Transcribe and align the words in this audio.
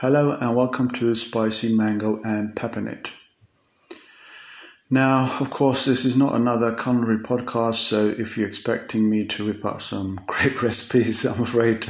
Hello 0.00 0.38
and 0.40 0.54
welcome 0.54 0.88
to 0.90 1.12
Spicy 1.16 1.74
Mango 1.74 2.20
and 2.22 2.54
Peppermint. 2.54 3.10
Now, 4.88 5.24
of 5.40 5.50
course, 5.50 5.86
this 5.86 6.04
is 6.04 6.16
not 6.16 6.36
another 6.36 6.72
culinary 6.72 7.18
podcast, 7.18 7.74
so 7.74 8.06
if 8.06 8.38
you're 8.38 8.46
expecting 8.46 9.10
me 9.10 9.26
to 9.26 9.46
whip 9.46 9.66
out 9.66 9.82
some 9.82 10.20
great 10.28 10.62
recipes, 10.62 11.24
I'm 11.24 11.42
afraid 11.42 11.84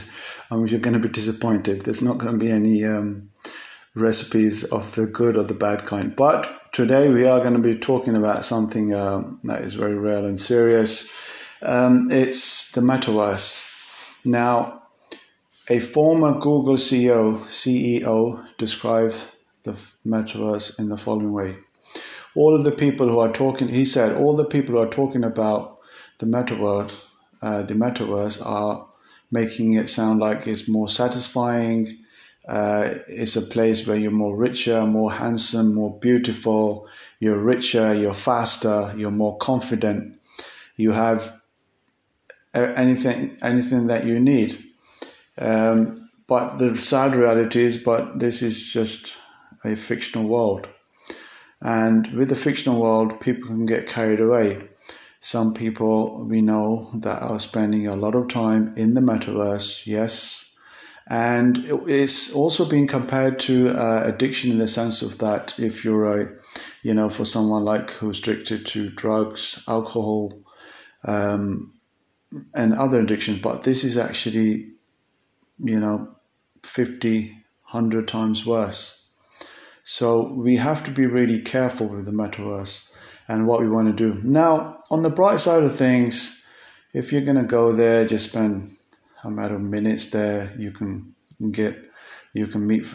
um, 0.50 0.66
you're 0.66 0.80
going 0.80 0.98
to 0.98 1.06
be 1.06 1.10
disappointed. 1.10 1.82
There's 1.82 2.00
not 2.00 2.16
going 2.16 2.32
to 2.32 2.42
be 2.42 2.50
any 2.50 2.82
um, 2.82 3.28
recipes 3.94 4.64
of 4.64 4.94
the 4.94 5.06
good 5.06 5.36
or 5.36 5.42
the 5.42 5.52
bad 5.52 5.84
kind. 5.84 6.16
But 6.16 6.72
today 6.72 7.10
we 7.10 7.26
are 7.26 7.40
going 7.40 7.60
to 7.60 7.74
be 7.74 7.76
talking 7.76 8.16
about 8.16 8.42
something 8.42 8.94
uh, 8.94 9.20
that 9.44 9.60
is 9.60 9.74
very 9.74 9.96
real 9.96 10.24
and 10.24 10.40
serious. 10.40 11.12
Um, 11.60 12.10
it's 12.10 12.72
the 12.72 12.80
metaverse. 12.80 14.24
Now, 14.24 14.78
a 15.70 15.78
former 15.80 16.32
Google 16.32 16.76
CEO, 16.76 17.38
CEO 17.40 18.46
described 18.56 19.30
the 19.64 19.72
metaverse 20.06 20.78
in 20.78 20.88
the 20.88 20.96
following 20.96 21.32
way. 21.32 21.56
All 22.34 22.54
of 22.54 22.64
the 22.64 22.72
people 22.72 23.08
who 23.08 23.18
are 23.18 23.32
talking, 23.32 23.68
he 23.68 23.84
said, 23.84 24.16
all 24.16 24.34
the 24.34 24.46
people 24.46 24.76
who 24.76 24.82
are 24.82 24.88
talking 24.88 25.24
about 25.24 25.78
the 26.18 26.26
metaverse, 26.26 26.96
uh, 27.42 27.62
the 27.62 27.74
metaverse 27.74 28.44
are 28.44 28.88
making 29.30 29.74
it 29.74 29.88
sound 29.88 30.20
like 30.20 30.46
it's 30.46 30.68
more 30.68 30.88
satisfying. 30.88 31.86
Uh, 32.48 32.94
it's 33.08 33.36
a 33.36 33.42
place 33.42 33.86
where 33.86 33.96
you're 33.96 34.10
more 34.10 34.36
richer, 34.36 34.86
more 34.86 35.12
handsome, 35.12 35.74
more 35.74 35.98
beautiful. 35.98 36.88
You're 37.20 37.42
richer, 37.42 37.92
you're 37.92 38.14
faster, 38.14 38.94
you're 38.96 39.10
more 39.10 39.36
confident. 39.36 40.18
You 40.76 40.92
have 40.92 41.38
anything, 42.54 43.36
anything 43.42 43.88
that 43.88 44.06
you 44.06 44.18
need. 44.18 44.67
Um, 45.38 46.08
but 46.26 46.58
the 46.58 46.76
sad 46.76 47.16
reality 47.16 47.62
is, 47.62 47.78
but 47.78 48.18
this 48.18 48.42
is 48.42 48.72
just 48.72 49.16
a 49.64 49.76
fictional 49.76 50.28
world. 50.28 50.68
And 51.60 52.06
with 52.08 52.28
the 52.28 52.36
fictional 52.36 52.80
world, 52.80 53.20
people 53.20 53.46
can 53.46 53.66
get 53.66 53.86
carried 53.86 54.20
away. 54.20 54.68
Some 55.20 55.54
people 55.54 56.24
we 56.24 56.42
know 56.42 56.90
that 56.94 57.22
are 57.22 57.40
spending 57.40 57.86
a 57.86 57.96
lot 57.96 58.14
of 58.14 58.28
time 58.28 58.72
in 58.76 58.94
the 58.94 59.00
metaverse, 59.00 59.86
yes. 59.86 60.44
And 61.10 61.64
it's 61.88 62.32
also 62.34 62.68
being 62.68 62.86
compared 62.86 63.38
to 63.40 63.70
uh, 63.70 64.02
addiction 64.04 64.52
in 64.52 64.58
the 64.58 64.68
sense 64.68 65.02
of 65.02 65.18
that 65.18 65.58
if 65.58 65.84
you're 65.84 66.20
a, 66.20 66.32
you 66.82 66.94
know, 66.94 67.08
for 67.08 67.24
someone 67.24 67.64
like 67.64 67.90
who's 67.92 68.20
addicted 68.20 68.66
to 68.66 68.90
drugs, 68.90 69.64
alcohol, 69.66 70.42
um, 71.04 71.72
and 72.54 72.74
other 72.74 73.00
addictions, 73.00 73.40
but 73.40 73.62
this 73.62 73.84
is 73.84 73.96
actually 73.96 74.70
you 75.62 75.80
know, 75.80 76.14
50, 76.62 77.30
100 77.30 78.08
times 78.08 78.46
worse. 78.46 79.06
So 79.84 80.22
we 80.22 80.56
have 80.56 80.84
to 80.84 80.90
be 80.90 81.06
really 81.06 81.40
careful 81.40 81.86
with 81.86 82.04
the 82.04 82.12
metaverse 82.12 82.90
and 83.26 83.46
what 83.46 83.60
we 83.60 83.68
want 83.68 83.88
to 83.88 84.12
do. 84.12 84.20
Now, 84.22 84.80
on 84.90 85.02
the 85.02 85.10
bright 85.10 85.40
side 85.40 85.62
of 85.62 85.76
things, 85.76 86.44
if 86.92 87.12
you're 87.12 87.22
going 87.22 87.36
to 87.36 87.42
go 87.42 87.72
there, 87.72 88.04
just 88.04 88.30
spend 88.30 88.76
a 89.24 89.30
matter 89.30 89.56
of 89.56 89.62
minutes 89.62 90.10
there. 90.10 90.54
You 90.58 90.70
can 90.70 91.14
get, 91.50 91.76
you 92.32 92.46
can 92.46 92.66
meet 92.66 92.86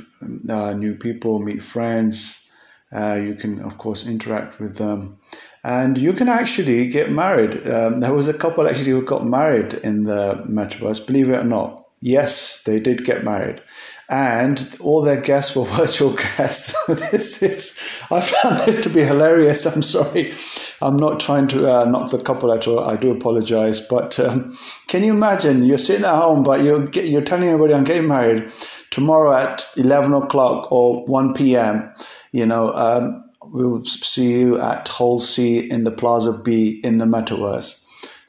uh, 0.49 0.73
new 0.73 0.95
people, 0.95 1.39
meet 1.39 1.61
friends. 1.61 2.49
Uh, 2.91 3.15
you 3.15 3.33
can, 3.33 3.59
of 3.61 3.77
course, 3.77 4.05
interact 4.05 4.59
with 4.59 4.77
them, 4.77 5.17
and 5.63 5.97
you 5.97 6.13
can 6.13 6.29
actually 6.29 6.87
get 6.87 7.11
married. 7.11 7.67
Um, 7.67 8.01
there 8.01 8.13
was 8.13 8.27
a 8.27 8.35
couple 8.35 8.67
actually 8.67 8.91
who 8.91 9.03
got 9.03 9.25
married 9.25 9.73
in 9.73 10.03
the 10.03 10.45
metaverse, 10.47 11.07
believe 11.07 11.29
it 11.29 11.39
or 11.39 11.43
not. 11.43 11.82
Yes, 12.05 12.63
they 12.63 12.81
did 12.81 13.05
get 13.05 13.23
married. 13.23 13.61
And 14.09 14.69
all 14.81 15.01
their 15.01 15.21
guests 15.21 15.55
were 15.55 15.63
virtual 15.79 16.11
guests. 16.11 16.75
this 17.11 17.41
is, 17.41 18.01
I 18.11 18.19
found 18.19 18.57
this 18.57 18.83
to 18.83 18.89
be 18.89 19.03
hilarious. 19.03 19.65
I'm 19.65 19.81
sorry. 19.81 20.33
I'm 20.81 20.97
not 20.97 21.21
trying 21.21 21.47
to 21.47 21.73
uh, 21.73 21.85
knock 21.85 22.11
the 22.11 22.19
couple 22.19 22.51
at 22.51 22.67
all. 22.67 22.81
I 22.81 22.97
do 22.97 23.09
apologize. 23.09 23.79
But 23.79 24.19
um, 24.19 24.57
can 24.87 25.05
you 25.05 25.13
imagine? 25.13 25.63
You're 25.63 25.77
sitting 25.77 26.03
at 26.03 26.13
home, 26.13 26.43
but 26.43 26.61
you're, 26.61 26.89
you're 26.91 27.21
telling 27.21 27.47
everybody 27.47 27.73
I'm 27.73 27.85
getting 27.85 28.09
married 28.09 28.51
tomorrow 28.89 29.33
at 29.33 29.65
11 29.77 30.13
o'clock 30.13 30.69
or 30.73 31.05
1 31.05 31.33
p.m. 31.33 31.89
You 32.33 32.45
know, 32.45 32.73
um, 32.73 33.23
we'll 33.45 33.85
see 33.85 34.41
you 34.41 34.59
at 34.59 34.89
Hall 34.89 35.21
C 35.21 35.71
in 35.71 35.85
the 35.85 35.91
Plaza 35.91 36.33
B 36.33 36.81
in 36.83 36.97
the 36.97 37.05
metaverse. 37.05 37.82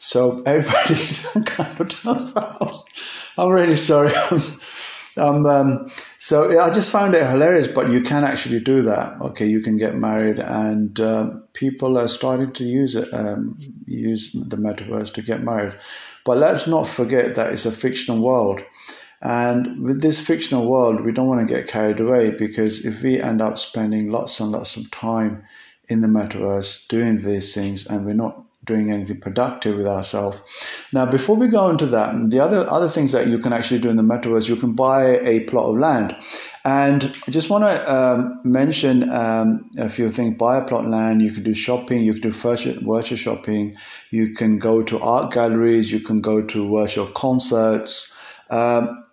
So 0.07 0.43
everybody 0.45 1.45
kind 1.47 1.81
of 1.81 2.37
us, 2.37 3.33
I'm 3.39 3.49
really 3.49 3.77
sorry. 3.77 4.13
um, 5.17 5.47
um, 5.47 5.91
so 6.19 6.61
I 6.61 6.71
just 6.71 6.93
found 6.93 7.15
it 7.15 7.27
hilarious, 7.27 7.69
but 7.69 7.91
you 7.91 8.03
can 8.03 8.23
actually 8.23 8.61
do 8.61 8.83
that. 8.83 9.19
Okay, 9.23 9.47
you 9.47 9.63
can 9.63 9.79
get 9.79 9.95
married, 9.95 10.41
and 10.41 11.01
uh, 11.01 11.31
people 11.55 11.99
are 11.99 12.07
starting 12.07 12.53
to 12.53 12.65
use 12.65 12.97
it, 12.97 13.09
um, 13.15 13.59
use 13.87 14.33
the 14.33 14.59
metaverse 14.59 15.13
to 15.15 15.23
get 15.23 15.43
married. 15.43 15.75
But 16.27 16.37
let's 16.37 16.67
not 16.67 16.87
forget 16.87 17.35
that 17.37 17.55
it's 17.55 17.65
a 17.65 17.73
fictional 17.73 18.21
world. 18.21 18.63
And 19.23 19.83
with 19.83 20.03
this 20.03 20.25
fictional 20.25 20.69
world, 20.69 21.01
we 21.01 21.13
don't 21.13 21.29
want 21.29 21.49
to 21.49 21.55
get 21.55 21.67
carried 21.67 21.99
away 21.99 22.31
because 22.31 22.85
if 22.85 23.03
we 23.03 23.23
end 23.23 23.41
up 23.41 23.57
spending 23.57 24.11
lots 24.11 24.39
and 24.39 24.53
lots 24.53 24.77
of 24.77 24.91
time 24.91 25.45
in 25.89 26.03
the 26.03 26.09
metaverse 26.09 26.87
doing 26.89 27.23
these 27.23 27.55
things 27.55 27.87
and 27.87 28.05
we're 28.05 28.13
not 28.13 28.44
doing 28.65 28.91
anything 28.91 29.21
productive 29.21 29.77
with 29.77 29.87
ourselves. 29.87 30.43
Now, 30.93 31.07
before 31.07 31.37
we 31.37 31.49
go 31.49 31.71
into 31.71 31.87
that, 31.87 32.31
the 32.31 32.41
other 32.41 32.69
other 32.71 32.89
things 32.89 33.13
that 33.13 33.29
you 33.29 33.39
can 33.39 33.53
actually 33.53 33.81
do 33.81 33.89
in 33.89 33.97
the 33.97 34.03
metaverse, 34.03 34.49
you 34.49 34.57
can 34.57 34.73
buy 34.73 35.19
a 35.21 35.41
plot 35.41 35.67
of 35.67 35.79
land. 35.79 36.17
And 36.65 37.15
I 37.27 37.31
just 37.31 37.51
want 37.51 37.65
to 37.65 37.93
um, 37.93 38.41
mention 38.43 39.11
um, 39.11 39.71
a 39.77 39.89
few 39.89 40.11
things. 40.11 40.39
Buy 40.39 40.57
a 40.57 40.65
plot 40.65 40.85
of 40.85 40.91
land. 40.91 41.21
You 41.21 41.31
can 41.31 41.43
do 41.43 41.53
shopping. 41.53 42.03
You 42.03 42.15
can 42.15 42.23
do 42.23 42.31
virtual, 42.31 43.03
shopping. 43.03 43.77
You 44.11 44.33
can 44.33 44.59
go 44.59 44.83
to 44.83 44.99
art 45.01 45.33
galleries. 45.33 45.93
You 45.93 46.01
can 46.01 46.23
go 46.23 46.41
to 46.41 46.75
virtual 46.75 47.07
concerts. 47.09 48.13
Um, 48.51 49.05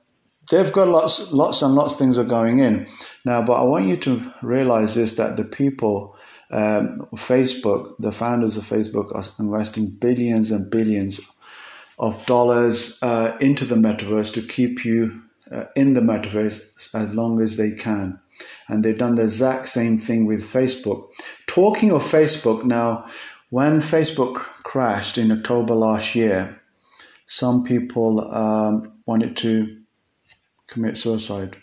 they've 0.49 0.71
got 0.71 0.87
lots, 0.87 1.33
lots 1.33 1.61
and 1.61 1.75
lots 1.75 1.93
of 1.93 1.99
things 1.99 2.17
are 2.17 2.23
going 2.23 2.59
in 2.59 2.87
now. 3.25 3.41
But 3.41 3.53
I 3.53 3.63
want 3.63 3.85
you 3.85 3.97
to 3.97 4.33
realize 4.41 4.95
this: 4.95 5.15
that 5.15 5.35
the 5.35 5.43
people 5.43 6.15
um, 6.51 6.99
Facebook, 7.15 7.95
the 7.99 8.11
founders 8.11 8.57
of 8.57 8.63
Facebook, 8.63 9.15
are 9.15 9.23
investing 9.43 9.89
billions 9.89 10.51
and 10.51 10.69
billions 10.69 11.19
of 11.97 12.25
dollars 12.25 12.97
uh, 13.01 13.37
into 13.39 13.63
the 13.65 13.75
metaverse 13.75 14.33
to 14.33 14.41
keep 14.41 14.83
you 14.83 15.21
uh, 15.51 15.65
in 15.75 15.93
the 15.93 16.01
metaverse 16.01 16.93
as 16.93 17.15
long 17.15 17.41
as 17.41 17.57
they 17.57 17.71
can. 17.71 18.19
And 18.67 18.83
they've 18.83 18.97
done 18.97 19.15
the 19.15 19.23
exact 19.23 19.67
same 19.67 19.97
thing 19.97 20.25
with 20.25 20.41
Facebook. 20.41 21.09
Talking 21.47 21.91
of 21.91 22.01
Facebook, 22.01 22.63
now, 22.63 23.05
when 23.49 23.79
Facebook 23.79 24.35
crashed 24.63 25.17
in 25.17 25.31
October 25.31 25.75
last 25.75 26.15
year, 26.15 26.59
some 27.27 27.63
people 27.63 28.21
um, 28.33 28.93
wanted 29.05 29.37
to 29.37 29.77
commit 30.67 30.97
suicide. 30.97 31.57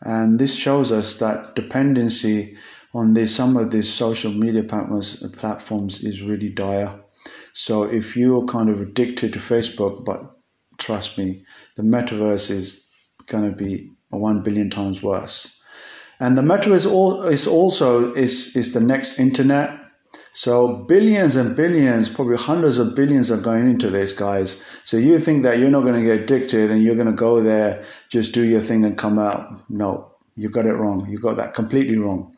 And 0.00 0.38
this 0.38 0.56
shows 0.56 0.92
us 0.92 1.16
that 1.16 1.54
dependency 1.54 2.56
on 2.94 3.14
this, 3.14 3.34
some 3.34 3.56
of 3.56 3.70
these 3.70 3.92
social 3.92 4.32
media 4.32 4.62
platforms, 4.62 6.04
is 6.04 6.22
really 6.22 6.48
dire. 6.48 7.00
So 7.52 7.82
if 7.84 8.16
you're 8.16 8.44
kind 8.46 8.70
of 8.70 8.80
addicted 8.80 9.32
to 9.32 9.38
Facebook, 9.38 10.04
but 10.04 10.36
trust 10.78 11.18
me, 11.18 11.44
the 11.76 11.82
metaverse 11.82 12.50
is 12.50 12.86
going 13.26 13.44
to 13.44 13.56
be 13.56 13.90
one 14.08 14.42
billion 14.42 14.70
times 14.70 15.02
worse. 15.02 15.60
And 16.20 16.38
the 16.38 16.42
metaverse 16.42 17.30
is 17.32 17.46
also 17.46 18.12
is 18.12 18.54
is 18.54 18.72
the 18.72 18.80
next 18.80 19.18
internet. 19.18 19.80
So 20.32 20.84
billions 20.88 21.36
and 21.36 21.56
billions, 21.56 22.08
probably 22.08 22.36
hundreds 22.36 22.78
of 22.78 22.96
billions 22.96 23.30
are 23.30 23.40
going 23.40 23.68
into 23.68 23.88
this, 23.88 24.12
guys. 24.12 24.62
So 24.82 24.96
you 24.96 25.18
think 25.18 25.44
that 25.44 25.58
you're 25.58 25.70
not 25.70 25.82
going 25.82 25.94
to 25.94 26.02
get 26.02 26.22
addicted 26.22 26.70
and 26.70 26.82
you're 26.82 26.96
going 26.96 27.06
to 27.06 27.12
go 27.12 27.40
there, 27.40 27.84
just 28.08 28.32
do 28.32 28.44
your 28.44 28.60
thing 28.60 28.84
and 28.84 28.98
come 28.98 29.18
out. 29.18 29.48
No, 29.70 30.12
you 30.34 30.48
got 30.48 30.66
it 30.66 30.74
wrong. 30.74 31.08
You 31.08 31.18
got 31.18 31.36
that 31.36 31.54
completely 31.54 31.98
wrong. 31.98 32.34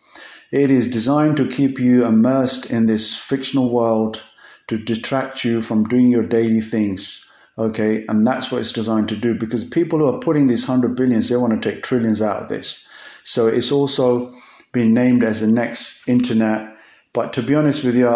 It 0.52 0.70
is 0.70 0.88
designed 0.88 1.36
to 1.38 1.48
keep 1.48 1.78
you 1.78 2.04
immersed 2.04 2.70
in 2.70 2.86
this 2.86 3.16
fictional 3.18 3.70
world 3.70 4.22
to 4.68 4.78
distract 4.78 5.44
you 5.44 5.62
from 5.62 5.84
doing 5.84 6.10
your 6.10 6.22
daily 6.22 6.60
things. 6.60 7.22
Okay, 7.58 8.04
and 8.08 8.26
that's 8.26 8.52
what 8.52 8.60
it's 8.60 8.72
designed 8.72 9.08
to 9.08 9.16
do 9.16 9.34
because 9.34 9.64
people 9.64 9.98
who 9.98 10.06
are 10.06 10.20
putting 10.20 10.46
these 10.46 10.66
hundred 10.66 10.94
billions, 10.94 11.28
they 11.28 11.36
want 11.36 11.60
to 11.60 11.70
take 11.70 11.82
trillions 11.82 12.20
out 12.20 12.42
of 12.42 12.48
this. 12.48 12.86
So 13.22 13.46
it's 13.46 13.72
also 13.72 14.34
been 14.72 14.92
named 14.92 15.24
as 15.24 15.40
the 15.40 15.46
next 15.46 16.06
internet. 16.06 16.76
But 17.14 17.32
to 17.32 17.42
be 17.42 17.54
honest 17.54 17.82
with 17.82 17.96
you, 17.96 18.08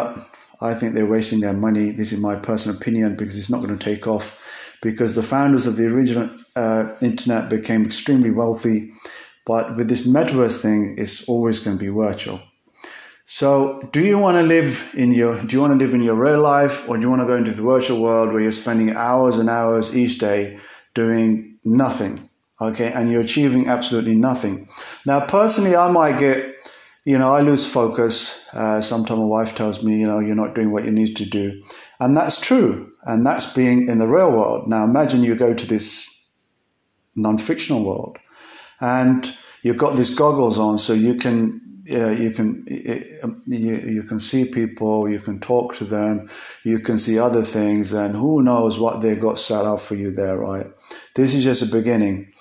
I 0.60 0.74
think 0.74 0.94
they're 0.94 1.06
wasting 1.06 1.40
their 1.40 1.54
money. 1.54 1.90
This 1.90 2.12
is 2.12 2.20
my 2.20 2.36
personal 2.36 2.76
opinion 2.76 3.16
because 3.16 3.36
it's 3.38 3.48
not 3.48 3.62
going 3.62 3.76
to 3.76 3.82
take 3.82 4.06
off. 4.06 4.76
Because 4.82 5.14
the 5.14 5.22
founders 5.22 5.66
of 5.66 5.76
the 5.76 5.86
original 5.86 6.30
uh, 6.54 6.94
internet 7.00 7.48
became 7.48 7.84
extremely 7.84 8.30
wealthy 8.30 8.92
but 9.50 9.76
with 9.76 9.88
this 9.88 10.06
metaverse 10.06 10.62
thing, 10.62 10.94
it's 10.96 11.28
always 11.28 11.58
going 11.58 11.76
to 11.76 11.84
be 11.84 11.90
virtual. 11.90 12.40
So, 13.24 13.80
do 13.90 14.00
you 14.00 14.16
want 14.16 14.36
to 14.36 14.44
live 14.44 14.94
in 14.96 15.12
your 15.12 15.42
do 15.42 15.56
you 15.56 15.60
want 15.60 15.72
to 15.72 15.84
live 15.84 15.92
in 15.92 16.04
your 16.04 16.14
real 16.14 16.40
life 16.40 16.88
or 16.88 16.96
do 16.96 17.02
you 17.02 17.10
want 17.10 17.22
to 17.22 17.26
go 17.26 17.34
into 17.34 17.50
the 17.50 17.64
virtual 17.64 18.00
world 18.00 18.32
where 18.32 18.42
you're 18.42 18.52
spending 18.52 18.94
hours 18.94 19.38
and 19.38 19.50
hours 19.50 19.96
each 19.96 20.18
day 20.18 20.60
doing 20.94 21.58
nothing? 21.64 22.14
Okay, 22.60 22.92
and 22.92 23.10
you're 23.10 23.22
achieving 23.22 23.66
absolutely 23.66 24.14
nothing. 24.14 24.68
Now, 25.04 25.18
personally, 25.26 25.74
I 25.74 25.90
might 25.90 26.16
get, 26.16 26.38
you 27.04 27.18
know, 27.18 27.32
I 27.32 27.40
lose 27.40 27.66
focus. 27.66 28.46
Uh, 28.52 28.80
sometimes 28.80 29.18
my 29.18 29.26
wife 29.26 29.56
tells 29.56 29.82
me, 29.82 29.98
you 29.98 30.06
know, 30.06 30.20
you're 30.20 30.42
not 30.44 30.54
doing 30.54 30.70
what 30.70 30.84
you 30.84 30.92
need 30.92 31.16
to 31.16 31.24
do. 31.24 31.60
And 31.98 32.16
that's 32.16 32.40
true. 32.40 32.92
And 33.02 33.26
that's 33.26 33.52
being 33.52 33.88
in 33.88 33.98
the 33.98 34.06
real 34.06 34.30
world. 34.30 34.68
Now, 34.68 34.84
imagine 34.84 35.24
you 35.24 35.34
go 35.34 35.54
to 35.54 35.66
this 35.66 36.08
non 37.16 37.38
fictional 37.38 37.84
world 37.84 38.18
and 38.80 39.36
you've 39.62 39.76
got 39.76 39.96
these 39.96 40.14
goggles 40.14 40.58
on 40.58 40.78
so 40.78 40.92
you 40.92 41.14
can 41.14 41.60
yeah, 41.90 42.12
you 42.12 42.30
can 42.30 42.64
you, 42.68 43.76
you 43.76 44.02
can 44.04 44.20
see 44.20 44.44
people, 44.44 45.08
you 45.08 45.18
can 45.18 45.40
talk 45.40 45.74
to 45.76 45.84
them, 45.84 46.28
you 46.62 46.78
can 46.78 47.00
see 47.00 47.18
other 47.18 47.42
things, 47.42 47.92
and 47.92 48.14
who 48.14 48.42
knows 48.42 48.78
what 48.78 49.00
they 49.00 49.16
got 49.16 49.40
set 49.40 49.64
up 49.64 49.80
for 49.80 49.96
you 49.96 50.12
there, 50.12 50.38
right? 50.38 50.66
This 51.16 51.34
is 51.34 51.42
just 51.42 51.62
a 51.62 51.66
beginning, 51.66 52.32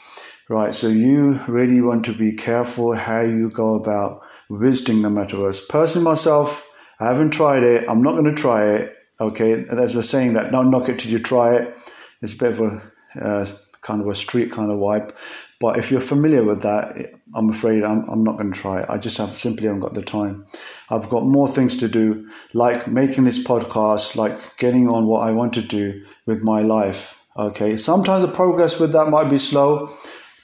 right? 0.50 0.76
So 0.76 0.88
you 0.88 1.40
really 1.48 1.82
want 1.82 2.06
to 2.06 2.14
be 2.14 2.34
careful 2.34 2.94
how 2.94 3.22
you 3.22 3.50
go 3.50 3.74
about 3.74 4.24
visiting 4.52 5.02
the 5.02 5.10
metaverse. 5.10 5.68
Personally, 5.68 6.06
myself, 6.06 6.70
I 7.00 7.08
haven't 7.08 7.32
tried 7.32 7.64
it. 7.64 7.90
I'm 7.90 8.04
not 8.04 8.12
going 8.12 8.26
to 8.26 8.32
try 8.32 8.68
it. 8.68 8.98
Okay, 9.20 9.56
there's 9.56 9.96
a 9.96 10.04
saying 10.04 10.34
that 10.34 10.52
don't 10.52 10.70
knock 10.70 10.90
it 10.90 11.00
till 11.00 11.12
you 11.12 11.18
try 11.18 11.56
it. 11.56 11.76
It's 12.22 12.34
a 12.34 12.38
bit 12.38 12.52
of 12.52 12.60
a 12.60 12.92
uh, 13.20 13.46
kind 13.82 14.02
of 14.02 14.08
a 14.08 14.16
street 14.16 14.52
kind 14.52 14.72
of 14.72 14.78
vibe. 14.78 15.12
But 15.60 15.78
if 15.78 15.92
you're 15.92 16.00
familiar 16.00 16.44
with 16.44 16.62
that, 16.62 17.12
I'm 17.36 17.50
afraid 17.50 17.84
I'm, 17.84 18.04
I'm 18.10 18.24
not 18.24 18.38
going 18.38 18.52
to 18.52 18.60
try 18.60 18.80
it. 18.80 18.86
I 18.90 18.98
just 18.98 19.18
have 19.18 19.32
simply 19.32 19.68
haven't 19.68 19.82
got 19.82 19.94
the 19.94 20.02
time. 20.02 20.46
I've 20.90 21.10
got 21.10 21.26
more 21.26 21.48
things 21.48 21.76
to 21.78 21.88
do, 21.90 22.30
like 22.54 22.88
making 22.88 23.26
this 23.26 23.44
podcast, 23.44 24.16
like 24.16 24.58
getting 24.58 24.88
on 24.88 25.06
what 25.06 25.28
I 25.28 25.32
want 25.32 25.54
to 25.54 25.62
do 25.62 26.06
with 26.26 26.44
my 26.44 26.62
life. 26.62 27.22
Okay, 27.38 27.78
sometimes 27.78 28.22
the 28.22 28.32
progress 28.32 28.80
with 28.80 28.94
that 28.94 29.10
might 29.10 29.30
be 29.30 29.38
slow, 29.38 29.94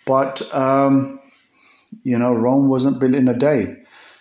but 0.05 0.41
um, 0.53 1.19
you 2.03 2.17
know, 2.17 2.33
Rome 2.33 2.67
wasn't 2.67 2.99
built 2.99 3.15
in 3.15 3.27
a 3.27 3.33
day. 3.33 3.75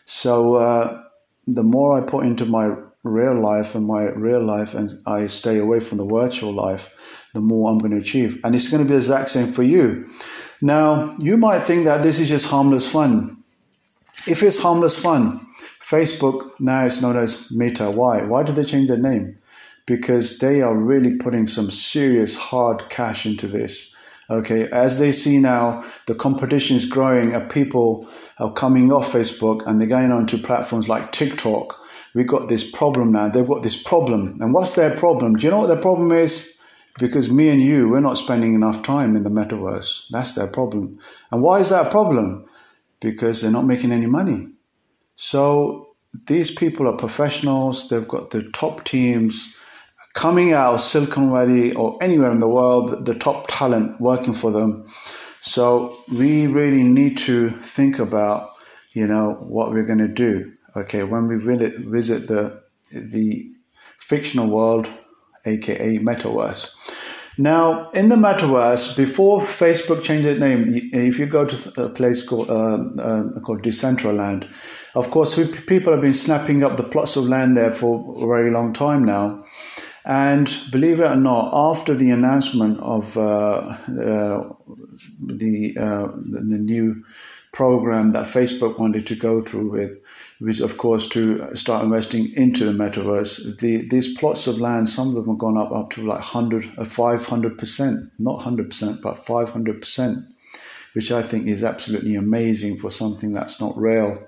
So 0.05 0.55
uh, 0.55 1.03
the 1.47 1.63
more 1.63 1.99
I 1.99 2.05
put 2.05 2.25
into 2.25 2.47
my 2.47 2.75
real 3.03 3.35
life 3.35 3.75
and 3.75 3.87
my 3.87 4.05
real 4.05 4.43
life, 4.43 4.75
and 4.75 4.93
I 5.07 5.27
stay 5.27 5.59
away 5.59 5.81
from 5.81 5.99
the 5.99 6.07
virtual 6.07 6.53
life, 6.53 7.24
the 7.35 7.41
more 7.41 7.71
I'm 7.71 7.79
going 7.79 7.91
to 7.91 7.99
achieve. 7.99 8.41
And 8.43 8.55
it's 8.55 8.69
going 8.71 8.83
to 8.83 8.89
be 8.89 8.95
the 8.95 8.97
exact 8.97 9.29
same 9.29 9.47
for 9.47 9.63
you. 9.63 10.09
Now, 10.63 11.15
you 11.21 11.37
might 11.37 11.59
think 11.59 11.85
that 11.85 12.03
this 12.03 12.19
is 12.19 12.31
just 12.31 12.49
harmless 12.49 12.91
fun. 12.91 13.37
If 14.27 14.43
it's 14.43 14.63
harmless 14.63 14.99
fun, 14.99 15.47
Facebook 15.81 16.49
now 16.59 16.87
is 16.87 17.03
known 17.03 17.17
as 17.17 17.51
Meta. 17.51 17.91
Why? 17.91 18.23
Why 18.23 18.43
did 18.43 18.57
they 18.57 18.65
change 18.65 18.89
their 18.89 18.97
name? 18.97 19.37
Because 19.87 20.39
they 20.39 20.63
are 20.63 20.77
really 20.77 21.17
putting 21.17 21.47
some 21.47 21.71
serious 21.71 22.37
hard 22.37 22.89
cash 22.89 23.27
into 23.27 23.47
this. 23.47 23.93
Okay, 24.31 24.69
as 24.71 24.99
they 24.99 25.13
see 25.13 25.39
now, 25.39 25.85
the 26.07 26.15
competition 26.15 26.77
is 26.77 26.87
growing 26.87 27.35
and 27.35 27.51
people 27.51 28.09
are 28.39 28.53
coming 28.53 28.91
off 28.91 29.13
Facebook 29.13 29.67
and 29.67 29.79
they're 29.79 29.87
going 29.87 30.11
on 30.11 30.27
to 30.29 30.39
platforms 30.39 30.89
like 30.89 31.13
TikTok. 31.13 31.79
We've 32.15 32.27
got 32.27 32.49
this 32.49 32.65
problem 32.65 33.13
now. 33.13 33.29
They've 33.29 33.47
got 33.47 33.63
this 33.63 33.77
problem. 33.77 34.39
And 34.41 34.55
what's 34.55 34.77
their 34.77 34.97
problem? 34.97 35.35
Do 35.35 35.45
you 35.45 35.51
know 35.51 35.59
what 35.59 35.67
their 35.67 35.81
problem 35.81 36.13
is? 36.13 36.57
Because 36.99 37.31
me 37.31 37.49
and 37.49 37.61
you, 37.61 37.89
we're 37.89 38.01
not 38.01 38.19
spending 38.19 38.55
enough 38.55 38.83
time 38.83 39.17
in 39.17 39.25
the 39.25 39.31
metaverse. 39.31 40.05
That's 40.11 40.33
their 40.33 40.47
problem. 40.47 40.99
And 41.31 41.43
why 41.43 41.61
is 41.61 41.71
that 41.71 41.87
a 41.87 41.91
problem? 41.91 42.47
Because 43.01 43.41
they're 43.41 43.51
not 43.51 43.67
making 43.67 43.93
any 43.93 44.07
money. 44.07 44.49
So 45.17 45.95
these 46.27 46.51
people 46.51 46.89
are 46.89 46.97
professionals, 46.97 47.89
they've 47.89 48.07
got 48.07 48.31
the 48.31 48.49
top 48.51 48.85
teams 48.85 49.57
coming 50.15 50.53
out 50.53 50.75
of 50.75 50.81
Silicon 50.81 51.31
Valley 51.31 51.75
or 51.75 51.99
anywhere 52.01 52.31
in 52.31 52.41
the 52.41 52.49
world, 52.49 53.05
the 53.05 53.15
top 53.15 53.47
talent 53.49 54.01
working 54.01 54.33
for 54.33 54.51
them. 54.51 54.87
So 55.41 55.97
we 56.11 56.47
really 56.47 56.85
need 56.85 57.19
to 57.19 57.51
think 57.51 57.99
about, 57.99 58.51
you 58.93 59.07
know, 59.07 59.35
what 59.41 59.73
we're 59.73 59.87
going 59.87 59.99
to 59.99 60.09
do. 60.09 60.53
Okay, 60.77 61.05
when 61.05 61.27
we 61.27 61.37
visit, 61.37 61.79
visit 61.81 62.29
the 62.29 62.63
the 62.91 63.49
fictional 63.99 64.47
world 64.47 64.93
aka 65.45 65.99
Metaverse. 65.99 66.75
Now, 67.37 67.91
in 67.91 68.11
the 68.11 68.17
Metaverse, 68.17 68.97
before 68.97 69.41
Facebook 69.41 70.03
changed 70.03 70.27
its 70.27 70.39
name, 70.39 70.67
if 70.69 71.19
you 71.19 71.27
go 71.27 71.45
to 71.45 71.83
a 71.83 71.89
place 71.89 72.23
called 72.23 72.49
uh, 72.49 72.85
uh, 73.01 73.41
called 73.41 73.63
Decentraland, 73.63 74.49
of 74.95 75.11
course, 75.11 75.35
people 75.63 75.93
have 75.93 76.01
been 76.01 76.15
snapping 76.15 76.63
up 76.63 76.77
the 76.77 76.85
plots 76.85 77.17
of 77.17 77.29
land 77.29 77.57
there 77.57 77.73
for 77.73 78.15
a 78.17 78.27
very 78.27 78.51
long 78.51 78.73
time 78.73 79.05
now. 79.05 79.45
And 80.05 80.55
believe 80.71 81.01
it 81.01 81.11
or 81.11 81.17
not, 81.17 81.51
after 81.53 81.95
the 81.95 82.11
announcement 82.11 82.79
of 82.81 83.17
uh, 83.17 83.77
uh 83.89 84.51
the, 85.21 85.77
uh, 85.79 86.09
the 86.15 86.59
new 86.59 87.03
program 87.53 88.13
that 88.13 88.27
Facebook 88.27 88.79
wanted 88.79 89.07
to 89.07 89.17
go 89.17 89.41
through 89.41 89.71
with, 89.71 89.97
which 90.45 90.61
of 90.61 90.77
course 90.77 91.09
to 91.09 91.57
start 91.57 91.83
investing 91.83 92.31
into 92.35 92.67
the 92.67 92.73
metaverse. 92.73 93.59
The, 93.61 93.89
these 93.89 94.17
plots 94.19 94.47
of 94.47 94.61
land, 94.61 94.91
some 94.91 95.09
of 95.09 95.15
them 95.15 95.27
have 95.27 95.39
gone 95.39 95.57
up 95.57 95.73
up 95.73 95.91
to 95.93 96.07
like 96.07 96.21
100, 96.21 96.65
500%, 96.65 97.81
uh, 97.81 98.11
not 98.19 98.41
100%, 98.41 99.01
but 99.01 99.15
500%, 99.17 100.33
which 100.93 101.11
I 101.11 101.23
think 101.23 101.47
is 101.47 101.65
absolutely 101.65 102.15
amazing 102.15 102.77
for 102.77 102.91
something 102.91 103.33
that's 103.33 103.59
not 103.59 103.75
real. 103.79 104.23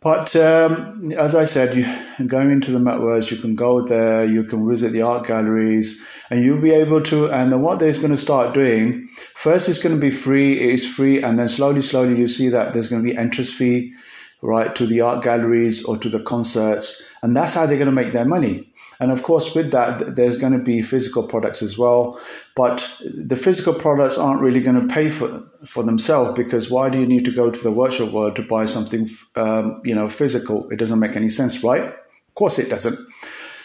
But 0.00 0.34
um, 0.36 1.12
as 1.12 1.34
I 1.34 1.44
said, 1.44 1.76
you 1.76 2.26
going 2.26 2.50
into 2.50 2.70
the 2.70 2.78
metaverse, 2.78 3.30
you 3.30 3.36
can 3.36 3.56
go 3.56 3.84
there, 3.84 4.24
you 4.24 4.42
can 4.44 4.66
visit 4.66 4.92
the 4.92 5.02
art 5.02 5.26
galleries, 5.26 6.02
and 6.30 6.42
you'll 6.42 6.62
be 6.62 6.70
able 6.70 7.02
to. 7.02 7.28
And 7.30 7.52
then 7.52 7.60
what 7.60 7.80
they're 7.80 7.92
going 7.94 8.10
to 8.10 8.16
start 8.16 8.54
doing 8.54 9.08
first, 9.34 9.68
it's 9.68 9.82
going 9.82 9.94
to 9.94 10.00
be 10.00 10.10
free. 10.10 10.52
It 10.52 10.70
is 10.70 10.86
free, 10.86 11.22
and 11.22 11.38
then 11.38 11.48
slowly, 11.48 11.80
slowly, 11.80 12.18
you 12.18 12.28
see 12.28 12.48
that 12.50 12.72
there's 12.72 12.88
going 12.88 13.02
to 13.02 13.08
be 13.08 13.16
entrance 13.16 13.52
fee 13.52 13.94
right, 14.42 14.74
to 14.76 14.86
the 14.86 15.00
art 15.00 15.24
galleries 15.24 15.84
or 15.84 15.96
to 15.98 16.08
the 16.08 16.20
concerts. 16.20 17.02
And 17.22 17.36
that's 17.36 17.54
how 17.54 17.66
they're 17.66 17.78
going 17.78 17.86
to 17.86 17.92
make 17.92 18.12
their 18.12 18.24
money. 18.24 18.70
And 18.98 19.10
of 19.10 19.22
course, 19.22 19.54
with 19.54 19.72
that, 19.72 20.16
there's 20.16 20.38
going 20.38 20.52
to 20.52 20.58
be 20.58 20.80
physical 20.82 21.22
products 21.22 21.62
as 21.62 21.76
well. 21.76 22.18
But 22.54 22.90
the 23.04 23.36
physical 23.36 23.74
products 23.74 24.16
aren't 24.16 24.40
really 24.40 24.60
going 24.60 24.80
to 24.86 24.94
pay 24.94 25.10
for, 25.10 25.42
for 25.64 25.82
themselves 25.82 26.36
because 26.36 26.70
why 26.70 26.88
do 26.88 26.98
you 26.98 27.06
need 27.06 27.24
to 27.26 27.32
go 27.32 27.50
to 27.50 27.62
the 27.62 27.70
virtual 27.70 28.08
world 28.08 28.36
to 28.36 28.42
buy 28.42 28.64
something, 28.64 29.08
um, 29.34 29.82
you 29.84 29.94
know, 29.94 30.08
physical? 30.08 30.68
It 30.70 30.76
doesn't 30.76 30.98
make 30.98 31.16
any 31.16 31.28
sense, 31.28 31.62
right? 31.62 31.84
Of 31.84 32.34
course 32.34 32.58
it 32.58 32.70
doesn't. 32.70 32.98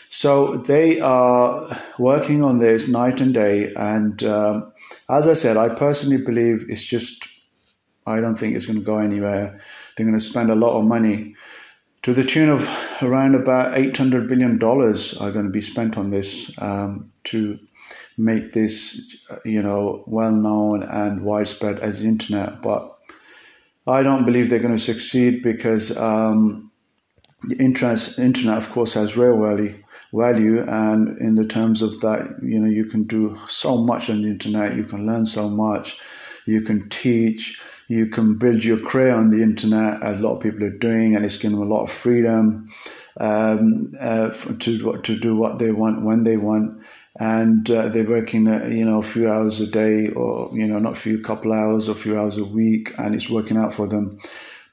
So 0.10 0.58
they 0.58 1.00
are 1.00 1.66
working 1.98 2.44
on 2.44 2.60
this 2.60 2.90
night 2.90 3.22
and 3.22 3.34
day. 3.34 3.72
And 3.78 4.22
um, 4.26 4.74
as 5.10 5.30
I 5.30 5.34
said, 5.34 5.56
I 5.56 5.70
personally 5.70 6.22
believe 6.22 6.66
it's 6.68 6.84
just, 6.84 7.30
I 8.06 8.20
don't 8.20 8.36
think 8.36 8.56
it's 8.56 8.66
going 8.66 8.80
to 8.80 8.86
go 8.86 8.98
anywhere. 8.98 9.60
They're 9.96 10.06
going 10.06 10.18
to 10.18 10.24
spend 10.24 10.50
a 10.50 10.56
lot 10.56 10.78
of 10.78 10.86
money 10.86 11.36
to 12.04 12.14
the 12.14 12.24
tune 12.24 12.50
of 12.50 12.68
around 13.02 13.36
about 13.36 13.76
$800 13.76 14.28
billion 14.28 14.56
are 14.56 15.32
going 15.32 15.46
to 15.46 15.52
be 15.52 15.62
spent 15.62 15.98
on 15.98 16.10
this 16.10 16.52
um, 16.60 17.12
to 17.26 17.60
make 18.18 18.52
this, 18.52 19.24
you 19.46 19.62
know, 19.62 20.04
well 20.08 20.32
known 20.32 20.84
and 20.84 21.24
widespread 21.24 21.80
as 21.80 22.02
the 22.02 22.08
internet. 22.08 22.62
But 22.62 22.98
I 23.88 24.04
don't 24.04 24.26
believe 24.26 24.50
they're 24.50 24.60
going 24.60 24.76
to 24.76 24.82
succeed 24.82 25.44
because 25.44 25.96
um, 25.98 26.72
the 27.44 27.58
internet, 27.58 28.18
internet, 28.18 28.58
of 28.58 28.72
course, 28.72 28.96
has 28.96 29.18
real 29.18 29.40
value, 29.40 29.84
value, 30.14 30.64
and 30.68 31.18
in 31.20 31.36
the 31.36 31.46
terms 31.46 31.82
of 31.82 32.00
that, 32.02 32.36
you 32.44 32.60
know, 32.60 32.70
you 32.70 32.86
can 32.86 33.04
do 33.04 33.36
so 33.48 33.78
much 33.78 34.10
on 34.10 34.22
the 34.24 34.28
internet. 34.28 34.76
You 34.76 34.84
can 34.84 35.06
learn 35.06 35.26
so 35.26 35.50
much. 35.50 36.00
You 36.48 36.62
can 36.62 36.90
teach 36.90 37.62
you 37.92 38.08
can 38.08 38.36
build 38.36 38.64
your 38.64 38.80
career 38.80 39.14
on 39.14 39.32
the 39.32 39.44
internet, 39.44 40.02
a 40.02 40.14
lot 40.14 40.38
of 40.38 40.42
people 40.42 40.64
are 40.64 40.70
doing, 40.70 41.14
and 41.14 41.26
it's 41.26 41.36
given 41.36 41.60
them 41.60 41.68
a 41.68 41.74
lot 41.74 41.84
of 41.84 41.92
freedom 41.92 42.66
um, 43.20 43.92
uh, 44.00 44.30
to 44.60 44.98
to 45.02 45.20
do 45.20 45.36
what 45.36 45.60
they 45.60 45.72
want 45.74 46.06
when 46.06 46.24
they 46.24 46.38
want. 46.38 46.82
And 47.20 47.70
uh, 47.70 47.90
they're 47.90 48.08
working, 48.08 48.48
uh, 48.48 48.66
you 48.72 48.86
know, 48.86 49.00
a 49.00 49.04
few 49.04 49.30
hours 49.30 49.60
a 49.60 49.68
day, 49.68 50.10
or 50.12 50.50
you 50.54 50.66
know, 50.66 50.80
not 50.80 50.94
a 50.94 51.02
few 51.02 51.20
couple 51.20 51.52
hours, 51.52 51.90
or 51.90 51.92
a 51.92 52.04
few 52.06 52.18
hours 52.18 52.38
a 52.38 52.46
week, 52.46 52.94
and 52.98 53.14
it's 53.14 53.30
working 53.30 53.58
out 53.58 53.74
for 53.74 53.90
them. 53.90 54.18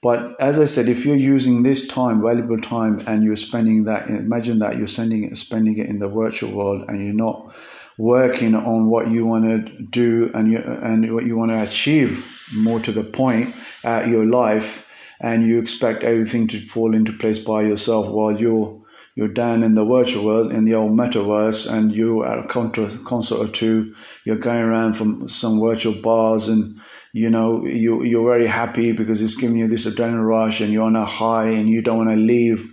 But 0.00 0.40
as 0.40 0.60
I 0.60 0.64
said, 0.64 0.86
if 0.86 1.04
you're 1.04 1.16
using 1.16 1.64
this 1.64 1.88
time, 1.88 2.22
valuable 2.22 2.60
time, 2.60 3.00
and 3.08 3.24
you're 3.24 3.34
spending 3.34 3.82
that, 3.84 4.08
imagine 4.08 4.60
that 4.60 4.78
you're 4.78 4.86
sending 4.86 5.24
it, 5.24 5.36
spending 5.36 5.76
it 5.76 5.88
in 5.88 5.98
the 5.98 6.08
virtual 6.08 6.52
world, 6.52 6.84
and 6.86 7.04
you're 7.04 7.14
not 7.26 7.52
working 7.98 8.54
on 8.54 8.88
what 8.88 9.10
you 9.10 9.26
want 9.26 9.44
to 9.44 9.82
do 9.82 10.30
and 10.32 10.50
you, 10.50 10.58
and 10.58 11.12
what 11.12 11.26
you 11.26 11.36
want 11.36 11.50
to 11.50 11.62
achieve 11.62 12.48
more 12.56 12.80
to 12.80 12.92
the 12.92 13.04
point 13.04 13.54
at 13.84 14.08
your 14.08 14.24
life 14.24 14.88
and 15.20 15.44
you 15.44 15.58
expect 15.58 16.04
everything 16.04 16.46
to 16.46 16.60
fall 16.68 16.94
into 16.94 17.12
place 17.12 17.40
by 17.40 17.62
yourself 17.62 18.08
while 18.08 18.40
you're 18.40 18.80
you're 19.16 19.26
down 19.26 19.64
in 19.64 19.74
the 19.74 19.84
virtual 19.84 20.24
world 20.24 20.52
in 20.52 20.64
the 20.64 20.74
old 20.74 20.92
metaverse 20.92 21.68
and 21.68 21.92
you're 21.92 22.24
at 22.24 22.38
a 22.38 22.46
concert 22.46 23.36
or 23.36 23.48
two. 23.48 23.92
You're 24.24 24.38
going 24.38 24.60
around 24.60 24.94
from 24.94 25.28
some 25.28 25.58
virtual 25.58 26.00
bars 26.00 26.46
and 26.46 26.78
you 27.12 27.28
know 27.28 27.66
you, 27.66 28.04
you're 28.04 28.24
very 28.24 28.46
happy 28.46 28.92
because 28.92 29.20
it's 29.20 29.34
giving 29.34 29.58
you 29.58 29.66
this 29.66 29.86
adrenaline 29.86 30.24
rush 30.24 30.60
and 30.60 30.72
you're 30.72 30.84
on 30.84 30.94
a 30.94 31.04
high 31.04 31.48
and 31.48 31.68
you 31.68 31.82
don't 31.82 31.96
want 31.96 32.10
to 32.10 32.16
leave. 32.16 32.64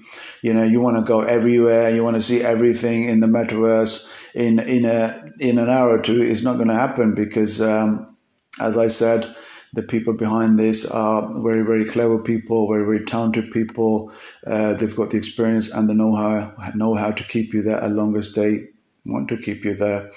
You 0.43 0.53
know 0.53 0.63
you 0.63 0.81
want 0.81 0.97
to 0.97 1.01
go 1.01 1.21
everywhere. 1.21 1.89
You 1.89 2.03
want 2.03 2.17
to 2.17 2.21
see 2.21 2.43
everything 2.43 3.09
in 3.09 3.21
the 3.21 3.27
metaverse 3.27 4.24
in 4.35 4.59
in 4.59 4.85
a 4.85 5.31
in 5.39 5.57
an 5.57 5.69
hour 5.69 5.89
or 5.89 6.01
two 6.01 6.21
it's 6.21 6.43
not 6.43 6.55
going 6.55 6.67
to 6.67 6.73
happen 6.75 7.15
because 7.15 7.61
um, 7.61 8.15
as 8.59 8.77
I 8.77 8.87
said, 8.87 9.35
the 9.73 9.83
people 9.83 10.13
behind 10.13 10.57
this 10.57 10.85
are 10.89 11.33
very, 11.41 11.63
very 11.63 11.83
clever 11.83 12.17
people, 12.17 12.67
very, 12.67 12.85
very 12.85 13.03
talented 13.03 13.51
people. 13.51 14.11
Uh, 14.47 14.73
they've 14.73 14.95
got 14.95 15.09
the 15.09 15.17
experience 15.17 15.69
and 15.69 15.89
the 15.89 15.93
know-how, 15.93 16.53
know 16.75 16.95
how 16.95 17.11
to 17.11 17.23
keep 17.23 17.53
you 17.53 17.61
there 17.61 17.81
as 17.81 17.91
long 17.91 18.15
as 18.15 18.33
they 18.33 18.67
want 19.05 19.27
to 19.29 19.37
keep 19.37 19.65
you 19.65 19.73
there. 19.73 20.11